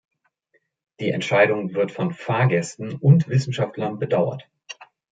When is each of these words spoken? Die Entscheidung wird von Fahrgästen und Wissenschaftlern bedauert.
Die 0.99 1.11
Entscheidung 1.11 1.75
wird 1.75 1.91
von 1.91 2.11
Fahrgästen 2.11 2.93
und 2.95 3.27
Wissenschaftlern 3.27 3.99
bedauert. 3.99 4.49